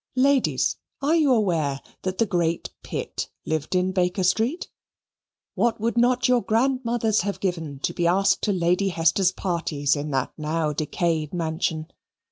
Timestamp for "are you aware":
1.03-1.79